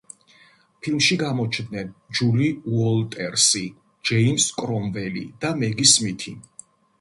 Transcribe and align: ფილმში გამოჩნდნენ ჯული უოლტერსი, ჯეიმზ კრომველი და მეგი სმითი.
ფილმში 0.85 1.17
გამოჩნდნენ 1.23 1.91
ჯული 2.19 2.47
უოლტერსი, 2.77 3.61
ჯეიმზ 4.11 4.49
კრომველი 4.63 5.25
და 5.45 5.53
მეგი 5.63 5.89
სმითი. 5.93 6.35